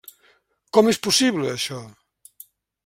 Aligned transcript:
Com 0.77 0.89
és 0.93 0.99
possible, 1.09 1.53
això? 1.59 1.81